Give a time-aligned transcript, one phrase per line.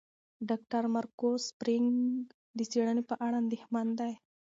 [0.49, 1.89] ډاکټر مارکو سپرینګ
[2.57, 4.13] د څېړنې په اړه اندېښمن دی.